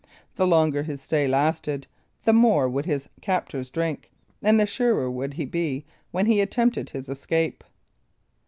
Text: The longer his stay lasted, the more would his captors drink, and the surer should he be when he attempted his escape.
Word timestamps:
The 0.35 0.47
longer 0.47 0.81
his 0.81 0.99
stay 0.99 1.27
lasted, 1.27 1.85
the 2.23 2.33
more 2.33 2.67
would 2.67 2.87
his 2.87 3.07
captors 3.21 3.69
drink, 3.69 4.09
and 4.41 4.59
the 4.59 4.65
surer 4.65 5.13
should 5.21 5.35
he 5.35 5.45
be 5.45 5.85
when 6.09 6.25
he 6.25 6.41
attempted 6.41 6.89
his 6.89 7.07
escape. 7.07 7.63